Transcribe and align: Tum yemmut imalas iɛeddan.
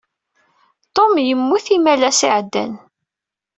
Tum 0.95 1.13
yemmut 1.27 1.67
imalas 1.75 2.19
iɛeddan. 2.27 2.73